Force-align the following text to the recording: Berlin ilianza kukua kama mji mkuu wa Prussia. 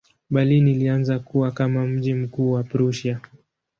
Berlin 0.29 0.67
ilianza 0.67 1.19
kukua 1.19 1.51
kama 1.51 1.85
mji 1.87 2.13
mkuu 2.13 2.51
wa 2.51 2.63
Prussia. 2.63 3.19